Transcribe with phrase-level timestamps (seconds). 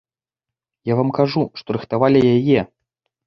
[0.91, 2.59] Я вам кажу, што рыхтавалі яе.